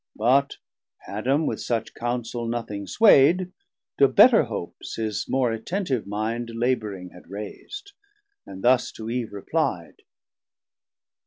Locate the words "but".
0.15-0.57